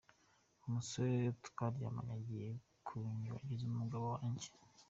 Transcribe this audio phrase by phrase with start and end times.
[0.67, 1.15] Umusore
[1.47, 2.49] twaryamanye agiye
[2.85, 4.47] kunyibagiza umugabo wanjye.